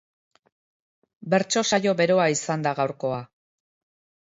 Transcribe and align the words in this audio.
Bertso 1.35 1.63
saio 1.73 1.95
beroa 2.01 2.27
izan 2.39 2.67
da 2.69 2.75
gaurkoa 2.83 3.23